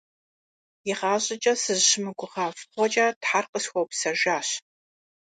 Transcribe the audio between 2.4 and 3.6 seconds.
фӀыгъуэкӀэ Тхьэр